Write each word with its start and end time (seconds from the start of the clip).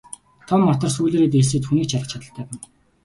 Том 0.47 0.59
матар 0.67 0.89
сүүлээрээ 0.95 1.29
дэлсээд 1.31 1.63
хүнийг 1.65 1.87
ч 1.89 1.91
алах 1.93 2.09
чадалтай 2.11 2.45
гэнэ. 2.47 2.65